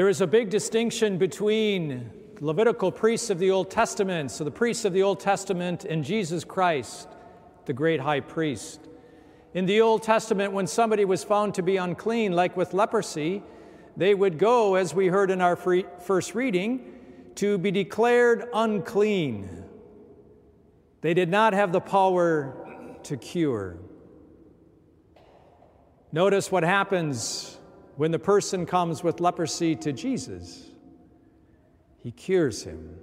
There 0.00 0.08
is 0.08 0.22
a 0.22 0.26
big 0.26 0.48
distinction 0.48 1.18
between 1.18 2.10
Levitical 2.40 2.90
priests 2.90 3.28
of 3.28 3.38
the 3.38 3.50
Old 3.50 3.70
Testament, 3.70 4.30
so 4.30 4.44
the 4.44 4.50
priests 4.50 4.86
of 4.86 4.94
the 4.94 5.02
Old 5.02 5.20
Testament, 5.20 5.84
and 5.84 6.02
Jesus 6.02 6.42
Christ, 6.42 7.06
the 7.66 7.74
great 7.74 8.00
high 8.00 8.20
priest. 8.20 8.80
In 9.52 9.66
the 9.66 9.82
Old 9.82 10.02
Testament, 10.02 10.54
when 10.54 10.66
somebody 10.66 11.04
was 11.04 11.22
found 11.22 11.52
to 11.56 11.62
be 11.62 11.76
unclean, 11.76 12.32
like 12.32 12.56
with 12.56 12.72
leprosy, 12.72 13.42
they 13.94 14.14
would 14.14 14.38
go, 14.38 14.76
as 14.76 14.94
we 14.94 15.08
heard 15.08 15.30
in 15.30 15.42
our 15.42 15.54
first 15.54 16.34
reading, 16.34 16.80
to 17.34 17.58
be 17.58 17.70
declared 17.70 18.48
unclean. 18.54 19.64
They 21.02 21.12
did 21.12 21.28
not 21.28 21.52
have 21.52 21.72
the 21.72 21.80
power 21.82 22.96
to 23.02 23.18
cure. 23.18 23.76
Notice 26.10 26.50
what 26.50 26.62
happens 26.62 27.58
when 28.00 28.12
the 28.12 28.18
person 28.18 28.64
comes 28.64 29.04
with 29.04 29.20
leprosy 29.20 29.76
to 29.76 29.92
Jesus. 29.92 30.70
He 31.98 32.10
cures 32.10 32.62
him. 32.62 32.96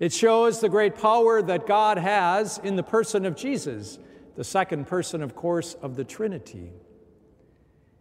It 0.00 0.12
shows 0.12 0.58
the 0.58 0.68
great 0.68 0.96
power 0.96 1.40
that 1.40 1.68
God 1.68 1.98
has 1.98 2.58
in 2.64 2.74
the 2.74 2.82
person 2.82 3.24
of 3.24 3.36
Jesus, 3.36 4.00
the 4.34 4.42
second 4.42 4.88
person, 4.88 5.22
of 5.22 5.36
course, 5.36 5.74
of 5.74 5.94
the 5.94 6.02
Trinity. 6.02 6.72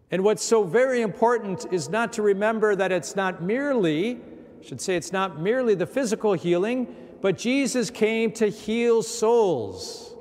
And 0.09 0.23
what's 0.23 0.43
so 0.43 0.63
very 0.63 1.03
important 1.03 1.71
is 1.71 1.87
not 1.87 2.13
to 2.13 2.23
remember 2.23 2.75
that 2.75 2.91
it's 2.91 3.15
not 3.15 3.43
merely, 3.43 4.15
I 4.15 4.65
should 4.65 4.81
say, 4.81 4.95
it's 4.95 5.11
not 5.11 5.39
merely 5.39 5.75
the 5.75 5.85
physical 5.85 6.33
healing, 6.33 6.95
but 7.21 7.37
Jesus 7.37 7.91
came 7.91 8.31
to 8.31 8.47
heal 8.47 9.03
souls, 9.03 10.15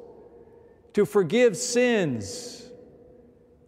to 0.92 1.06
forgive 1.06 1.56
sins, 1.56 2.59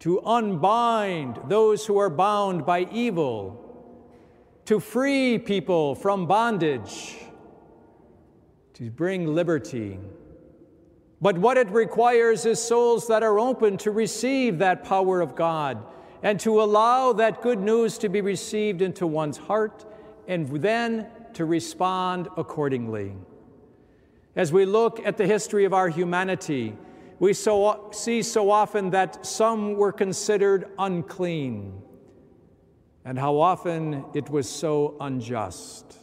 to 0.03 0.19
unbind 0.25 1.39
those 1.47 1.85
who 1.85 1.97
are 1.97 2.09
bound 2.09 2.65
by 2.65 2.85
evil, 2.91 3.57
to 4.65 4.77
free 4.77 5.39
people 5.39 5.95
from 5.95 6.27
bondage, 6.27 7.15
to 8.73 8.91
bring 8.91 9.33
liberty. 9.33 9.97
But 11.21 11.37
what 11.37 11.55
it 11.55 11.69
requires 11.69 12.45
is 12.45 12.61
souls 12.61 13.07
that 13.07 13.23
are 13.23 13.39
open 13.39 13.77
to 13.77 13.91
receive 13.91 14.57
that 14.57 14.83
power 14.83 15.21
of 15.21 15.37
God 15.37 15.81
and 16.21 16.37
to 16.41 16.61
allow 16.61 17.13
that 17.13 17.41
good 17.41 17.59
news 17.59 17.97
to 17.99 18.09
be 18.09 18.19
received 18.19 18.81
into 18.81 19.07
one's 19.07 19.37
heart 19.37 19.85
and 20.27 20.49
then 20.49 21.07
to 21.31 21.45
respond 21.45 22.27
accordingly. 22.35 23.13
As 24.35 24.51
we 24.51 24.65
look 24.65 24.99
at 25.05 25.15
the 25.15 25.25
history 25.25 25.63
of 25.63 25.73
our 25.73 25.87
humanity, 25.87 26.75
we 27.19 27.33
so, 27.33 27.89
see 27.91 28.21
so 28.21 28.51
often 28.51 28.89
that 28.91 29.25
some 29.25 29.75
were 29.75 29.91
considered 29.91 30.69
unclean, 30.77 31.81
and 33.05 33.17
how 33.17 33.39
often 33.39 34.05
it 34.13 34.29
was 34.29 34.49
so 34.49 34.95
unjust. 34.99 35.97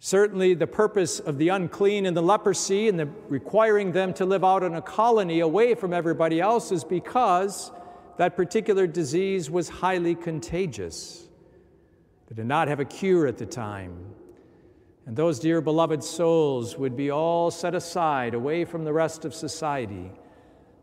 Certainly, 0.00 0.54
the 0.54 0.66
purpose 0.66 1.18
of 1.18 1.38
the 1.38 1.48
unclean 1.48 2.04
and 2.04 2.14
the 2.14 2.22
leprosy 2.22 2.88
and 2.88 3.00
the 3.00 3.08
requiring 3.28 3.92
them 3.92 4.12
to 4.14 4.26
live 4.26 4.44
out 4.44 4.62
in 4.62 4.74
a 4.74 4.82
colony 4.82 5.40
away 5.40 5.74
from 5.74 5.94
everybody 5.94 6.40
else 6.40 6.70
is 6.70 6.84
because 6.84 7.72
that 8.18 8.36
particular 8.36 8.86
disease 8.86 9.50
was 9.50 9.68
highly 9.68 10.14
contagious. 10.14 11.26
They 12.28 12.34
did 12.34 12.46
not 12.46 12.68
have 12.68 12.80
a 12.80 12.84
cure 12.84 13.26
at 13.26 13.38
the 13.38 13.46
time. 13.46 14.14
And 15.06 15.16
those 15.16 15.38
dear 15.38 15.60
beloved 15.60 16.02
souls 16.02 16.78
would 16.78 16.96
be 16.96 17.10
all 17.10 17.50
set 17.50 17.74
aside 17.74 18.34
away 18.34 18.64
from 18.64 18.84
the 18.84 18.92
rest 18.92 19.24
of 19.24 19.34
society, 19.34 20.10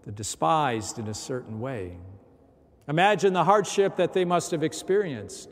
the 0.05 0.11
despised 0.11 0.99
in 0.99 1.07
a 1.07 1.13
certain 1.13 1.59
way. 1.59 1.97
Imagine 2.87 3.33
the 3.33 3.43
hardship 3.43 3.95
that 3.95 4.13
they 4.13 4.25
must 4.25 4.51
have 4.51 4.63
experienced. 4.63 5.49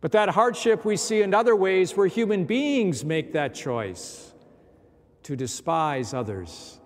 But 0.00 0.12
that 0.12 0.30
hardship 0.30 0.84
we 0.84 0.96
see 0.96 1.22
in 1.22 1.34
other 1.34 1.56
ways 1.56 1.96
where 1.96 2.06
human 2.06 2.44
beings 2.44 3.04
make 3.04 3.32
that 3.32 3.54
choice 3.54 4.32
to 5.24 5.36
despise 5.36 6.14
others 6.14 6.78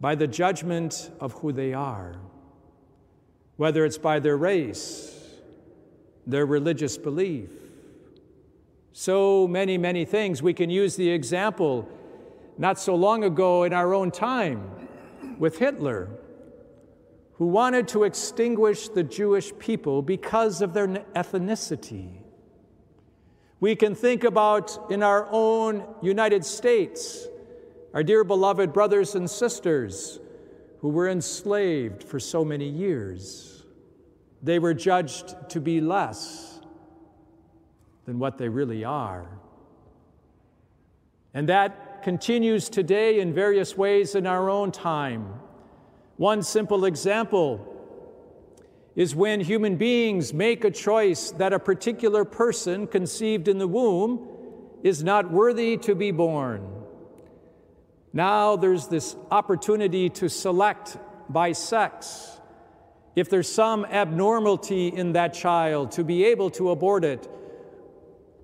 by 0.00 0.14
the 0.14 0.26
judgment 0.26 1.10
of 1.20 1.32
who 1.34 1.52
they 1.52 1.74
are, 1.74 2.16
whether 3.56 3.84
it's 3.84 3.98
by 3.98 4.18
their 4.18 4.36
race, 4.36 5.14
their 6.26 6.46
religious 6.46 6.96
belief, 6.96 7.50
so 8.92 9.46
many, 9.46 9.78
many 9.78 10.04
things. 10.04 10.42
We 10.42 10.54
can 10.54 10.70
use 10.70 10.96
the 10.96 11.10
example 11.10 11.88
not 12.58 12.78
so 12.78 12.94
long 12.94 13.24
ago 13.24 13.64
in 13.64 13.72
our 13.72 13.94
own 13.94 14.10
time 14.10 14.70
with 15.38 15.58
Hitler, 15.58 16.08
who 17.34 17.46
wanted 17.46 17.88
to 17.88 18.04
extinguish 18.04 18.88
the 18.88 19.02
Jewish 19.02 19.56
people 19.58 20.02
because 20.02 20.60
of 20.60 20.74
their 20.74 20.88
ethnicity. 20.88 22.10
We 23.60 23.76
can 23.76 23.94
think 23.94 24.24
about 24.24 24.90
in 24.90 25.02
our 25.02 25.28
own 25.30 25.84
United 26.02 26.44
States, 26.44 27.26
our 27.94 28.02
dear 28.02 28.24
beloved 28.24 28.72
brothers 28.72 29.14
and 29.14 29.28
sisters 29.28 30.18
who 30.80 30.88
were 30.88 31.08
enslaved 31.08 32.02
for 32.02 32.18
so 32.18 32.44
many 32.44 32.68
years. 32.68 33.64
They 34.42 34.58
were 34.58 34.74
judged 34.74 35.34
to 35.50 35.60
be 35.60 35.80
less 35.80 36.59
than 38.10 38.18
what 38.18 38.38
they 38.38 38.48
really 38.48 38.82
are. 38.82 39.24
And 41.32 41.48
that 41.48 42.02
continues 42.02 42.68
today 42.68 43.20
in 43.20 43.32
various 43.32 43.76
ways 43.76 44.16
in 44.16 44.26
our 44.26 44.50
own 44.50 44.72
time. 44.72 45.32
One 46.16 46.42
simple 46.42 46.86
example 46.86 47.64
is 48.96 49.14
when 49.14 49.40
human 49.40 49.76
beings 49.76 50.34
make 50.34 50.64
a 50.64 50.72
choice 50.72 51.30
that 51.38 51.52
a 51.52 51.60
particular 51.60 52.24
person 52.24 52.88
conceived 52.88 53.46
in 53.46 53.58
the 53.58 53.68
womb 53.68 54.26
is 54.82 55.04
not 55.04 55.30
worthy 55.30 55.76
to 55.76 55.94
be 55.94 56.10
born. 56.10 56.68
Now 58.12 58.56
there's 58.56 58.88
this 58.88 59.14
opportunity 59.30 60.08
to 60.08 60.28
select 60.28 60.96
by 61.28 61.52
sex. 61.52 62.40
If 63.14 63.30
there's 63.30 63.48
some 63.48 63.84
abnormality 63.84 64.88
in 64.88 65.12
that 65.12 65.32
child, 65.32 65.92
to 65.92 66.02
be 66.02 66.24
able 66.24 66.50
to 66.50 66.70
abort 66.70 67.04
it 67.04 67.28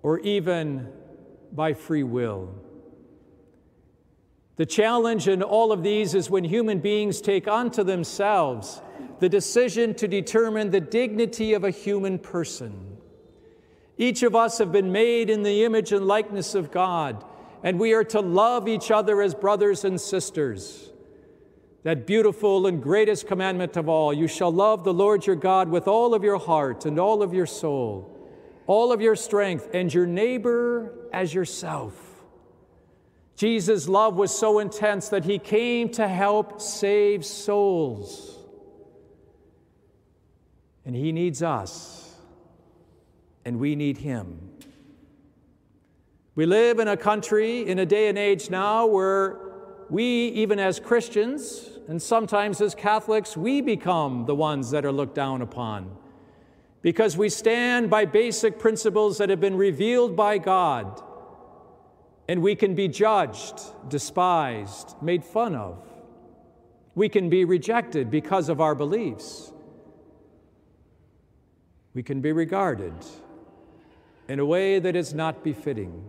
or 0.06 0.21
even 0.21 0.89
by 1.50 1.75
free 1.75 2.05
will. 2.05 2.55
The 4.55 4.65
challenge 4.65 5.27
in 5.27 5.43
all 5.43 5.72
of 5.72 5.83
these 5.83 6.15
is 6.15 6.31
when 6.31 6.44
human 6.44 6.78
beings 6.78 7.21
take 7.21 7.49
onto 7.49 7.83
themselves 7.83 8.81
the 9.19 9.28
decision 9.28 9.97
to 9.97 10.06
determine 10.06 10.71
the 10.71 10.81
dignity 10.81 11.55
of 11.55 11.65
a 11.65 11.72
human 11.72 12.21
person. 12.21 12.99
Each 13.99 14.22
of 14.22 14.37
us 14.37 14.59
have 14.59 14.71
been 14.71 14.93
made 14.93 15.28
in 15.28 15.43
the 15.43 15.65
image 15.65 15.91
and 15.91 16.06
likeness 16.06 16.55
of 16.55 16.71
God, 16.71 17.25
and 17.65 17.81
we 17.81 17.93
are 17.93 18.05
to 18.05 18.21
love 18.21 18.69
each 18.69 18.93
other 18.93 19.21
as 19.21 19.34
brothers 19.34 19.84
and 19.84 20.00
sisters. 20.00 20.93
That 21.83 22.06
beautiful 22.06 22.69
and 22.69 22.81
greatest 22.81 23.27
commandment 23.27 23.77
of 23.77 23.89
all 23.89 24.15
you 24.15 24.28
shall 24.28 24.53
love 24.53 24.84
the 24.84 24.95
Lord 24.95 25.27
your 25.27 25.34
God 25.34 25.69
with 25.69 25.89
all 25.89 26.15
of 26.15 26.22
your 26.22 26.39
heart 26.39 26.87
and 26.87 26.97
all 26.97 27.25
of 27.25 27.34
your 27.34 27.47
soul 27.47 28.16
all 28.66 28.93
of 28.93 29.00
your 29.00 29.16
strength, 29.16 29.69
and 29.72 29.93
your 29.93 30.06
neighbor 30.06 31.09
as 31.12 31.32
yourself. 31.32 31.94
Jesus' 33.37 33.87
love 33.87 34.16
was 34.16 34.37
so 34.37 34.59
intense 34.59 35.09
that 35.10 35.25
he 35.25 35.38
came 35.38 35.91
to 35.91 36.09
help 36.09 36.60
save 36.60 37.25
souls. 37.25 38.38
And 40.84 40.97
he 40.97 41.12
needs 41.12 41.43
us, 41.43 42.15
and 43.44 43.59
we 43.59 43.77
need 43.77 43.99
him. 43.99 44.50
We 46.34 46.47
live 46.47 46.78
in 46.78 46.88
a 46.88 46.97
country, 46.97 47.66
in 47.66 47.78
a 47.78 47.87
day 47.87 48.09
and 48.09 48.16
age 48.16 48.50
now, 48.50 48.87
where 48.87 49.38
we, 49.91 50.28
even 50.28 50.59
as 50.59 50.81
Christians, 50.81 51.71
and 51.88 52.00
sometimes 52.00 52.60
as 52.60 52.74
Catholics, 52.74 53.36
we 53.36 53.60
become 53.60 54.27
the 54.27 54.34
ones 54.34 54.71
that 54.71 54.84
are 54.84 54.92
looked 54.92 55.15
down 55.15 55.42
upon 55.42 55.97
because 56.86 57.16
we 57.16 57.28
stand 57.28 57.91
by 57.91 58.04
basic 58.04 58.60
principles 58.60 59.18
that 59.18 59.28
have 59.28 59.41
been 59.41 59.56
revealed 59.56 60.15
by 60.15 60.38
God, 60.38 61.03
and 62.28 62.41
we 62.41 62.54
can 62.54 62.77
be 62.77 62.86
judged, 62.86 63.60
despised, 63.88 64.94
made 65.03 65.24
fun 65.24 65.56
of. 65.56 65.83
We 66.94 67.09
can 67.09 67.28
be 67.28 67.44
rejected 67.44 68.09
because 68.09 68.48
of 68.48 68.60
our 68.60 68.77
beliefs. 68.77 69.53
We 71.92 72.04
can 72.04 72.21
be 72.21 72.30
regarded 72.30 72.94
in 74.28 74.39
a 74.39 74.47
way 74.47 74.78
that 74.78 74.94
is 74.94 75.12
not 75.12 75.42
befitting 75.42 76.09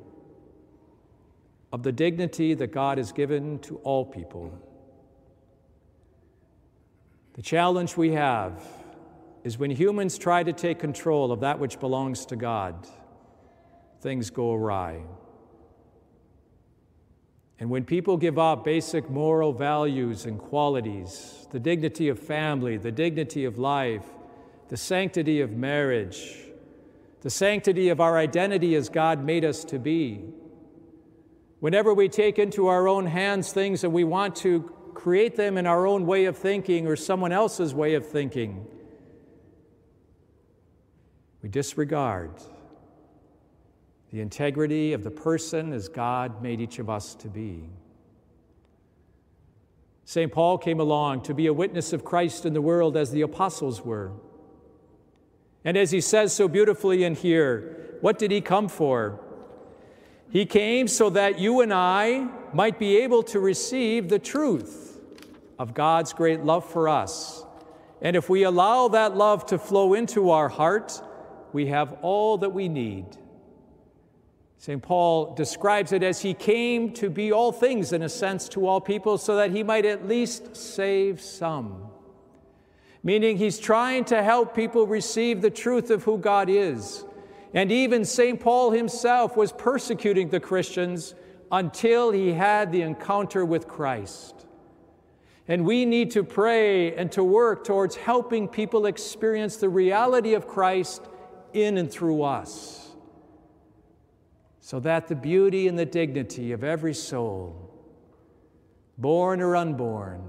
of 1.73 1.81
the 1.81 1.91
dignity 1.91 2.53
that 2.53 2.67
God 2.67 2.99
has 2.99 3.11
given 3.11 3.57
to 3.61 3.77
all 3.77 4.05
people. 4.05 4.53
The 7.33 7.41
challenge 7.41 7.97
we 7.97 8.11
have 8.11 8.61
is 9.47 9.57
when 9.57 9.71
humans 9.71 10.17
try 10.17 10.43
to 10.43 10.51
take 10.51 10.77
control 10.77 11.31
of 11.31 11.39
that 11.39 11.57
which 11.57 11.79
belongs 11.79 12.25
to 12.25 12.35
God, 12.35 12.85
things 14.01 14.29
go 14.29 14.53
awry. 14.53 15.01
And 17.57 17.69
when 17.69 17.85
people 17.85 18.17
give 18.17 18.37
up 18.37 18.65
basic 18.65 19.09
moral 19.09 19.53
values 19.53 20.25
and 20.25 20.37
qualities, 20.37 21.47
the 21.51 21.61
dignity 21.61 22.09
of 22.09 22.19
family, 22.19 22.75
the 22.75 22.91
dignity 22.91 23.45
of 23.45 23.57
life, 23.57 24.03
the 24.67 24.75
sanctity 24.75 25.39
of 25.39 25.51
marriage, 25.51 26.39
the 27.21 27.29
sanctity 27.29 27.87
of 27.87 28.01
our 28.01 28.17
identity 28.17 28.75
as 28.75 28.89
God 28.89 29.23
made 29.23 29.45
us 29.45 29.63
to 29.63 29.79
be. 29.79 30.25
Whenever 31.61 31.93
we 31.93 32.09
take 32.09 32.37
into 32.37 32.67
our 32.67 32.89
own 32.89 33.05
hands 33.05 33.53
things 33.53 33.85
and 33.85 33.93
we 33.93 34.03
want 34.03 34.35
to 34.35 34.69
create 34.93 35.37
them 35.37 35.57
in 35.57 35.65
our 35.65 35.87
own 35.87 36.05
way 36.05 36.25
of 36.25 36.37
thinking 36.37 36.85
or 36.85 36.97
someone 36.97 37.31
else's 37.31 37.73
way 37.73 37.93
of 37.93 38.05
thinking, 38.05 38.67
we 41.41 41.49
disregard 41.49 42.31
the 44.11 44.21
integrity 44.21 44.93
of 44.93 45.03
the 45.03 45.11
person 45.11 45.73
as 45.73 45.89
God 45.89 46.41
made 46.41 46.61
each 46.61 46.79
of 46.79 46.89
us 46.89 47.13
to 47.15 47.27
be. 47.27 47.69
St. 50.05 50.31
Paul 50.31 50.57
came 50.57 50.79
along 50.79 51.23
to 51.23 51.33
be 51.33 51.47
a 51.47 51.53
witness 51.53 51.91
of 51.91 52.05
Christ 52.05 52.45
in 52.45 52.53
the 52.53 52.61
world 52.61 52.95
as 52.95 53.11
the 53.11 53.21
apostles 53.21 53.83
were. 53.83 54.13
And 55.65 55.75
as 55.75 55.91
he 55.91 55.99
says 55.99 56.31
so 56.31 56.47
beautifully 56.47 57.03
in 57.03 57.13
here, 57.13 57.97
what 57.99 58.17
did 58.17 58.31
he 58.31 58.39
come 58.39 58.69
for? 58.69 59.19
He 60.29 60.45
came 60.45 60.87
so 60.87 61.09
that 61.09 61.39
you 61.39 61.59
and 61.61 61.73
I 61.73 62.29
might 62.53 62.79
be 62.79 62.97
able 62.97 63.23
to 63.23 63.39
receive 63.39 64.07
the 64.07 64.19
truth 64.19 64.99
of 65.59 65.73
God's 65.73 66.13
great 66.13 66.43
love 66.43 66.69
for 66.69 66.87
us. 66.87 67.43
And 68.01 68.15
if 68.15 68.29
we 68.29 68.43
allow 68.43 68.87
that 68.89 69.17
love 69.17 69.45
to 69.47 69.57
flow 69.57 69.93
into 69.93 70.29
our 70.29 70.47
heart, 70.47 71.01
we 71.53 71.67
have 71.67 71.93
all 72.01 72.37
that 72.39 72.49
we 72.49 72.69
need. 72.69 73.05
St. 74.57 74.81
Paul 74.81 75.35
describes 75.35 75.91
it 75.91 76.01
as 76.01 76.21
he 76.21 76.33
came 76.33 76.91
to 76.93 77.09
be 77.09 77.31
all 77.31 77.51
things, 77.51 77.93
in 77.93 78.01
a 78.01 78.09
sense, 78.09 78.49
to 78.49 78.65
all 78.65 78.81
people, 78.81 79.17
so 79.17 79.35
that 79.35 79.51
he 79.51 79.63
might 79.63 79.85
at 79.85 80.07
least 80.07 80.55
save 80.55 81.21
some. 81.21 81.89
Meaning, 83.03 83.37
he's 83.37 83.59
trying 83.59 84.05
to 84.05 84.23
help 84.23 84.55
people 84.55 84.87
receive 84.87 85.41
the 85.41 85.51
truth 85.51 85.91
of 85.91 86.03
who 86.03 86.17
God 86.17 86.49
is 86.49 87.05
and 87.53 87.71
even 87.71 88.05
St. 88.05 88.39
Paul 88.39 88.71
himself 88.71 89.37
was 89.37 89.51
persecuting 89.51 90.29
the 90.29 90.39
Christians 90.39 91.15
until 91.51 92.11
he 92.11 92.33
had 92.33 92.71
the 92.71 92.81
encounter 92.81 93.45
with 93.45 93.67
Christ. 93.67 94.45
And 95.47 95.65
we 95.65 95.85
need 95.85 96.11
to 96.11 96.23
pray 96.23 96.93
and 96.95 97.11
to 97.13 97.23
work 97.23 97.63
towards 97.63 97.95
helping 97.95 98.49
people 98.49 98.85
experience 98.85 99.57
the 99.57 99.69
reality 99.69 100.33
of 100.33 100.47
Christ 100.47 101.03
in 101.63 101.77
and 101.77 101.91
through 101.91 102.23
us, 102.23 102.91
so 104.59 104.79
that 104.79 105.07
the 105.07 105.15
beauty 105.15 105.67
and 105.67 105.77
the 105.77 105.85
dignity 105.85 106.51
of 106.51 106.63
every 106.63 106.93
soul, 106.93 107.73
born 108.97 109.41
or 109.41 109.55
unborn, 109.55 110.21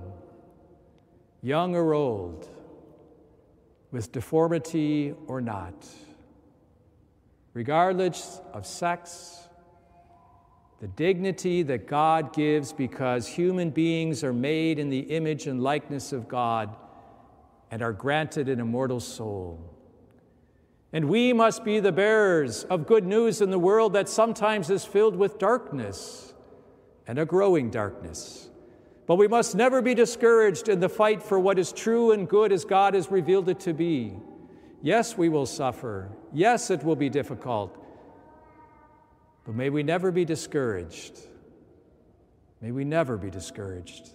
young 1.42 1.74
or 1.74 1.94
old, 1.94 2.48
with 3.90 4.12
deformity 4.12 5.14
or 5.26 5.40
not, 5.40 5.86
regardless 7.54 8.40
of 8.52 8.66
sex, 8.66 9.48
the 10.80 10.88
dignity 10.88 11.62
that 11.64 11.88
God 11.88 12.32
gives 12.32 12.72
because 12.72 13.26
human 13.26 13.70
beings 13.70 14.22
are 14.22 14.32
made 14.32 14.78
in 14.78 14.90
the 14.90 15.00
image 15.00 15.48
and 15.48 15.60
likeness 15.60 16.12
of 16.12 16.28
God 16.28 16.76
and 17.70 17.82
are 17.82 17.92
granted 17.92 18.48
an 18.48 18.60
immortal 18.60 19.00
soul. 19.00 19.74
And 20.92 21.08
we 21.08 21.32
must 21.32 21.64
be 21.64 21.80
the 21.80 21.92
bearers 21.92 22.64
of 22.64 22.86
good 22.86 23.06
news 23.06 23.40
in 23.40 23.50
the 23.50 23.58
world 23.58 23.92
that 23.92 24.08
sometimes 24.08 24.70
is 24.70 24.84
filled 24.84 25.16
with 25.16 25.38
darkness 25.38 26.32
and 27.06 27.18
a 27.18 27.26
growing 27.26 27.70
darkness. 27.70 28.48
But 29.06 29.16
we 29.16 29.28
must 29.28 29.54
never 29.54 29.82
be 29.82 29.94
discouraged 29.94 30.68
in 30.68 30.80
the 30.80 30.88
fight 30.88 31.22
for 31.22 31.38
what 31.38 31.58
is 31.58 31.72
true 31.72 32.12
and 32.12 32.28
good 32.28 32.52
as 32.52 32.64
God 32.64 32.94
has 32.94 33.10
revealed 33.10 33.48
it 33.48 33.60
to 33.60 33.72
be. 33.72 34.14
Yes, 34.82 35.16
we 35.16 35.28
will 35.28 35.46
suffer. 35.46 36.10
Yes, 36.32 36.70
it 36.70 36.84
will 36.84 36.96
be 36.96 37.08
difficult. 37.08 37.84
But 39.44 39.54
may 39.54 39.70
we 39.70 39.82
never 39.82 40.10
be 40.10 40.24
discouraged. 40.24 41.18
May 42.60 42.70
we 42.70 42.84
never 42.84 43.16
be 43.16 43.30
discouraged. 43.30 44.10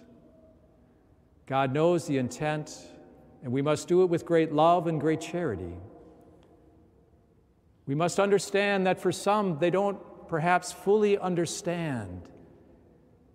God 1.46 1.72
knows 1.72 2.06
the 2.06 2.18
intent, 2.18 2.78
and 3.42 3.52
we 3.52 3.62
must 3.62 3.88
do 3.88 4.02
it 4.02 4.06
with 4.06 4.24
great 4.24 4.52
love 4.52 4.86
and 4.86 5.00
great 5.00 5.20
charity. 5.20 5.74
We 7.86 7.94
must 7.94 8.18
understand 8.18 8.86
that 8.86 9.00
for 9.00 9.12
some, 9.12 9.58
they 9.58 9.70
don't 9.70 9.98
perhaps 10.28 10.72
fully 10.72 11.18
understand 11.18 12.28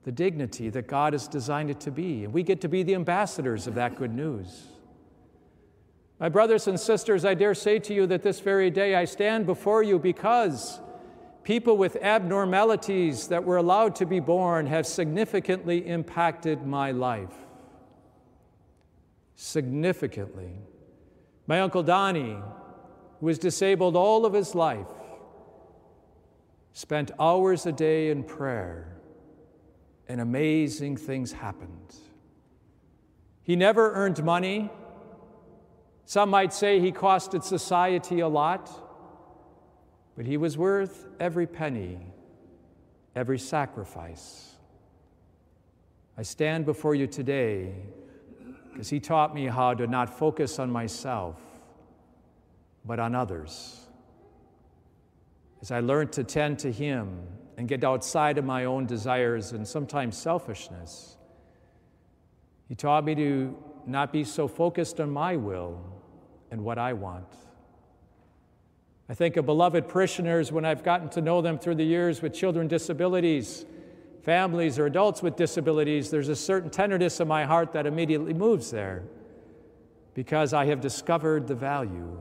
the 0.03 0.11
dignity 0.11 0.69
that 0.69 0.87
God 0.87 1.13
has 1.13 1.27
designed 1.27 1.69
it 1.69 1.79
to 1.81 1.91
be. 1.91 2.23
And 2.23 2.33
we 2.33 2.41
get 2.43 2.61
to 2.61 2.67
be 2.67 2.83
the 2.83 2.95
ambassadors 2.95 3.67
of 3.67 3.75
that 3.75 3.95
good 3.95 4.13
news. 4.13 4.67
My 6.19 6.29
brothers 6.29 6.67
and 6.67 6.79
sisters, 6.79 7.23
I 7.25 7.33
dare 7.33 7.53
say 7.53 7.79
to 7.79 7.93
you 7.93 8.07
that 8.07 8.23
this 8.23 8.39
very 8.39 8.69
day 8.69 8.95
I 8.95 9.05
stand 9.05 9.45
before 9.45 9.83
you 9.83 9.99
because 9.99 10.79
people 11.43 11.77
with 11.77 11.95
abnormalities 11.97 13.27
that 13.27 13.43
were 13.43 13.57
allowed 13.57 13.95
to 13.95 14.05
be 14.05 14.19
born 14.19 14.65
have 14.65 14.85
significantly 14.85 15.87
impacted 15.87 16.65
my 16.65 16.91
life. 16.91 17.33
Significantly. 19.35 20.51
My 21.47 21.61
Uncle 21.61 21.83
Donnie, 21.83 22.37
who 23.19 23.25
was 23.25 23.37
disabled 23.37 23.95
all 23.95 24.25
of 24.25 24.33
his 24.33 24.55
life, 24.55 24.87
spent 26.73 27.11
hours 27.19 27.65
a 27.65 27.71
day 27.71 28.09
in 28.09 28.23
prayer, 28.23 28.97
and 30.07 30.21
amazing 30.21 30.97
things 30.97 31.31
happened. 31.31 31.95
He 33.43 33.55
never 33.55 33.93
earned 33.93 34.23
money. 34.23 34.69
Some 36.05 36.29
might 36.29 36.53
say 36.53 36.79
he 36.79 36.91
costed 36.91 37.43
society 37.43 38.19
a 38.19 38.27
lot, 38.27 38.71
but 40.15 40.25
he 40.25 40.37
was 40.37 40.57
worth 40.57 41.07
every 41.19 41.47
penny, 41.47 41.99
every 43.15 43.39
sacrifice. 43.39 44.55
I 46.17 46.23
stand 46.23 46.65
before 46.65 46.95
you 46.95 47.07
today 47.07 47.73
because 48.71 48.89
he 48.89 48.99
taught 48.99 49.33
me 49.33 49.45
how 49.45 49.73
to 49.73 49.87
not 49.87 50.09
focus 50.09 50.59
on 50.59 50.71
myself, 50.71 51.39
but 52.85 52.99
on 52.99 53.15
others. 53.15 53.85
As 55.61 55.71
I 55.71 55.79
learned 55.79 56.13
to 56.13 56.23
tend 56.23 56.59
to 56.59 56.71
him 56.71 57.21
and 57.57 57.67
get 57.67 57.83
outside 57.83 58.37
of 58.37 58.45
my 58.45 58.65
own 58.65 58.85
desires 58.85 59.51
and 59.51 59.67
sometimes 59.67 60.17
selfishness, 60.17 61.17
he 62.67 62.75
taught 62.75 63.03
me 63.03 63.15
to 63.15 63.57
not 63.85 64.13
be 64.13 64.23
so 64.23 64.47
focused 64.47 64.99
on 64.99 65.09
my 65.09 65.35
will 65.35 65.81
and 66.51 66.63
what 66.63 66.77
I 66.77 66.93
want. 66.93 67.35
I 69.09 69.15
think 69.15 69.37
of 69.37 69.45
beloved 69.45 69.87
parishioners 69.87 70.51
when 70.51 70.65
I've 70.65 70.83
gotten 70.83 71.09
to 71.09 71.21
know 71.21 71.41
them 71.41 71.57
through 71.57 71.75
the 71.75 71.83
years 71.83 72.21
with 72.21 72.33
children 72.33 72.67
disabilities, 72.67 73.65
families, 74.21 74.77
or 74.77 74.85
adults 74.85 75.23
with 75.23 75.35
disabilities. 75.35 76.11
There's 76.11 76.29
a 76.29 76.35
certain 76.35 76.69
tenderness 76.69 77.19
in 77.19 77.27
my 77.27 77.43
heart 77.43 77.73
that 77.73 77.87
immediately 77.87 78.33
moves 78.33 78.69
there 78.69 79.03
because 80.13 80.53
I 80.53 80.65
have 80.65 80.79
discovered 80.79 81.47
the 81.47 81.55
value. 81.55 82.19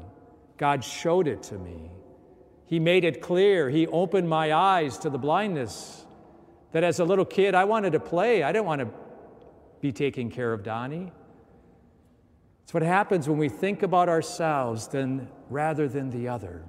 God 0.58 0.84
showed 0.84 1.26
it 1.26 1.42
to 1.44 1.58
me. 1.58 1.90
He 2.66 2.78
made 2.78 3.04
it 3.04 3.22
clear. 3.22 3.70
He 3.70 3.86
opened 3.86 4.28
my 4.28 4.52
eyes 4.52 4.98
to 4.98 5.10
the 5.10 5.18
blindness 5.18 6.04
that 6.72 6.84
as 6.84 7.00
a 7.00 7.04
little 7.04 7.24
kid 7.24 7.54
I 7.54 7.64
wanted 7.64 7.92
to 7.92 8.00
play. 8.00 8.42
I 8.42 8.52
didn't 8.52 8.66
want 8.66 8.82
to 8.82 8.88
be 9.80 9.92
taking 9.92 10.30
care 10.30 10.52
of 10.52 10.62
Donnie. 10.62 11.12
It's 12.64 12.74
what 12.74 12.82
happens 12.82 13.26
when 13.26 13.38
we 13.38 13.48
think 13.48 13.82
about 13.82 14.10
ourselves 14.10 14.88
then, 14.88 15.28
rather 15.48 15.88
than 15.88 16.10
the 16.10 16.28
other. 16.28 16.64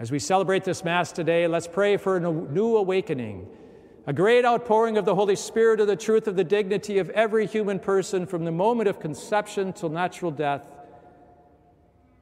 As 0.00 0.10
we 0.10 0.18
celebrate 0.18 0.64
this 0.64 0.82
Mass 0.82 1.12
today, 1.12 1.46
let's 1.46 1.68
pray 1.68 1.96
for 1.96 2.16
a 2.16 2.20
new 2.20 2.76
awakening, 2.76 3.46
a 4.06 4.12
great 4.12 4.44
outpouring 4.44 4.96
of 4.96 5.04
the 5.04 5.14
Holy 5.14 5.36
Spirit 5.36 5.78
of 5.78 5.86
the 5.86 5.94
truth 5.94 6.26
of 6.26 6.34
the 6.34 6.42
dignity 6.42 6.98
of 6.98 7.10
every 7.10 7.46
human 7.46 7.78
person 7.78 8.26
from 8.26 8.44
the 8.44 8.50
moment 8.50 8.88
of 8.88 8.98
conception 8.98 9.72
till 9.72 9.90
natural 9.90 10.32
death, 10.32 10.66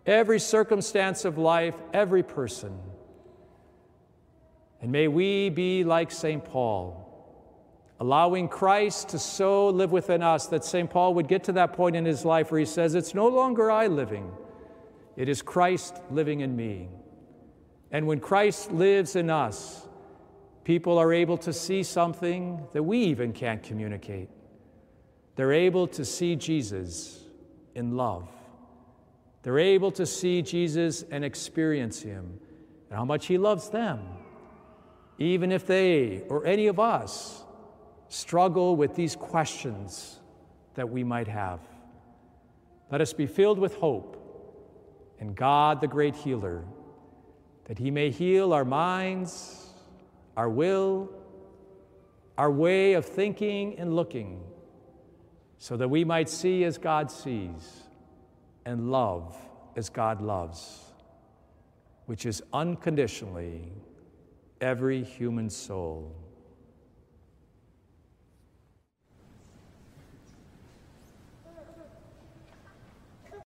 every 0.09 0.41
circumstance 0.41 1.25
of 1.25 1.39
life, 1.39 1.75
every 1.93 2.23
person. 2.23 2.77
And 4.81 4.91
may 4.91 5.09
we 5.09 5.51
be 5.51 5.85
like 5.85 6.11
St. 6.11 6.45
Paul 6.45 7.05
allowing 8.01 8.49
Christ 8.49 9.09
to 9.11 9.19
so 9.19 9.69
live 9.69 9.91
within 9.91 10.23
us 10.23 10.47
that 10.47 10.65
St. 10.65 10.89
Paul 10.89 11.15
would 11.15 11.29
get 11.29 11.45
to 11.45 11.53
that 11.53 11.73
point 11.73 11.97
in 11.97 12.05
his 12.05 12.25
life 12.25 12.51
where 12.51 12.61
he 12.61 12.67
says, 12.67 12.95
It's 12.95 13.15
no 13.15 13.29
longer 13.29 13.71
I 13.71 13.89
living, 13.89 14.31
it 15.17 15.29
is 15.29 15.43
Christ 15.43 16.01
living 16.11 16.41
in 16.41 16.55
me. 16.55 16.89
And 17.91 18.07
when 18.07 18.21
Christ 18.21 18.71
lives 18.71 19.17
in 19.17 19.31
us, 19.31 19.87
people 20.63 20.99
are 20.99 21.13
able 21.13 21.39
to 21.39 21.53
see 21.53 21.83
something 21.83 22.67
that 22.73 22.83
we 22.83 22.99
even 22.99 23.33
can't 23.33 23.63
communicate. 23.63 24.29
They're 25.37 25.55
able 25.55 25.87
to 25.89 26.05
see 26.05 26.37
Jesus 26.37 27.25
in 27.75 27.97
love. 27.97 28.29
They're 29.43 29.59
able 29.59 29.91
to 29.93 30.07
see 30.07 30.43
Jesus 30.43 31.05
and 31.11 31.25
experience 31.25 32.03
him 32.03 32.41
and 32.89 32.99
how 32.99 33.05
much 33.05 33.27
he 33.27 33.39
loves 33.39 33.71
them, 33.71 34.01
even 35.19 35.53
if 35.53 35.67
they 35.67 36.23
or 36.29 36.47
any 36.47 36.67
of 36.67 36.81
us 36.81 37.45
struggle 38.09 38.75
with 38.77 38.95
these 38.95 39.15
questions 39.15 40.19
that 40.75 40.89
we 40.89 41.05
might 41.05 41.29
have. 41.29 41.61
Let 42.91 43.01
us 43.01 43.13
be 43.13 43.27
filled 43.27 43.59
with 43.59 43.75
hope 43.77 44.17
in 45.19 45.35
God, 45.35 45.81
the 45.81 45.89
great 45.89 46.17
healer, 46.17 46.65
that 47.65 47.79
he 47.79 47.91
may 47.91 48.11
heal 48.11 48.53
our 48.53 48.65
minds, 48.65 49.67
our 50.37 50.49
will, 50.49 51.11
our 52.37 52.51
way 52.51 52.95
of 52.95 53.05
thinking 53.05 53.79
and 53.79 53.95
looking, 53.95 54.41
so 55.59 55.77
that 55.77 55.89
we 55.89 56.05
might 56.05 56.29
see 56.29 56.65
as 56.65 56.79
God 56.79 57.11
sees 57.11 57.88
and 58.69 58.91
love 58.91 59.35
as 59.77 59.89
God 59.89 60.21
loves, 60.21 60.93
which 62.05 62.27
is 62.27 62.43
unconditionally 62.53 63.73
every 64.61 65.03
human 65.03 65.49
soul. 65.49 66.15